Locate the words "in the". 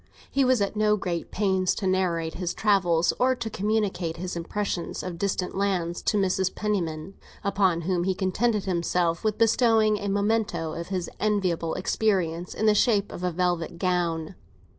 12.55-12.73